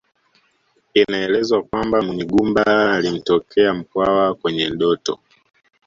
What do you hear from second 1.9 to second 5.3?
Munyigumba alimtokea Mkwawa kwenye ndoto